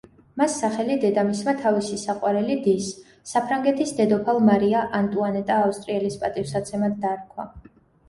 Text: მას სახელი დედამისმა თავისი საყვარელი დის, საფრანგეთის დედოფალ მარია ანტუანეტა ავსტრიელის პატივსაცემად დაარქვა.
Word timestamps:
მას 0.41 0.53
სახელი 0.61 0.95
დედამისმა 1.03 1.53
თავისი 1.59 1.99
საყვარელი 2.05 2.57
დის, 2.69 2.89
საფრანგეთის 3.35 3.95
დედოფალ 4.01 4.43
მარია 4.49 4.85
ანტუანეტა 5.03 5.63
ავსტრიელის 5.71 6.23
პატივსაცემად 6.27 7.01
დაარქვა. 7.09 7.53